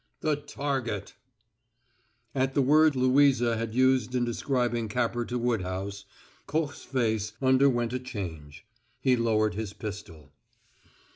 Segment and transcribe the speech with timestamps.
[0.21, 1.13] "The target!"
[2.33, 6.05] At the word Louisa had used in describing Capper to Woodhouse,
[6.47, 8.65] Koch's face underwent a change.
[8.99, 10.31] He lowered his pistol.